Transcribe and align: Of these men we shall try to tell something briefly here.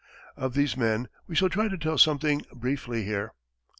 Of 0.35 0.55
these 0.55 0.75
men 0.75 1.09
we 1.27 1.35
shall 1.35 1.47
try 1.49 1.67
to 1.67 1.77
tell 1.77 1.99
something 1.99 2.41
briefly 2.55 3.03
here. 3.03 3.33